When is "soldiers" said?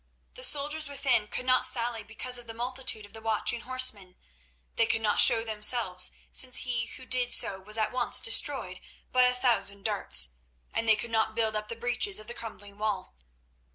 0.41-0.89